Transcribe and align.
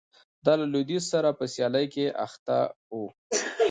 دا 0.45 0.53
له 0.59 0.65
لوېدیځ 0.71 1.03
سره 1.13 1.29
په 1.39 1.45
سیالۍ 1.53 1.85
کې 1.93 2.05
اخته 2.25 2.57
و 2.93 2.95